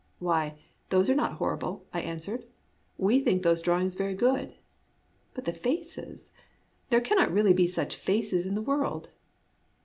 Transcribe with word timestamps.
"Why, 0.17 0.57
those 0.89 1.11
are 1.11 1.15
not 1.15 1.33
horrible," 1.33 1.85
I 1.93 2.01
answered." 2.01 2.45
We 3.07 3.19
think 3.19 3.43
those 3.43 3.61
drawings 3.61 3.93
very 3.93 4.15
good."" 4.15 4.55
But 5.35 5.45
the 5.45 5.53
faces! 5.53 6.31
There 6.89 7.01
cannot 7.01 7.31
really 7.31 7.53
be 7.53 7.67
such 7.67 7.95
faces 7.95 8.47
in 8.47 8.55
the 8.55 8.63
world." 8.63 9.09